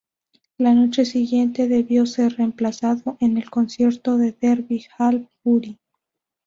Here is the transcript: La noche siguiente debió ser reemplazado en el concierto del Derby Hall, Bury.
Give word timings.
La 0.57 0.73
noche 0.73 1.05
siguiente 1.05 1.67
debió 1.67 2.07
ser 2.07 2.35
reemplazado 2.37 3.17
en 3.19 3.37
el 3.37 3.51
concierto 3.51 4.17
del 4.17 4.35
Derby 4.41 4.83
Hall, 4.97 5.27
Bury. 5.43 5.77